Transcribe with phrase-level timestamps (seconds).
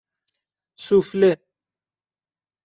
[0.85, 1.31] سوفله